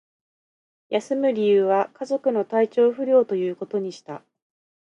[0.89, 4.23] 休む理由は、家族の体調不良ということにした